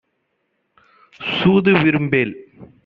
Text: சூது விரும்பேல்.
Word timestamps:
சூது 1.21 1.71
விரும்பேல். 1.73 2.33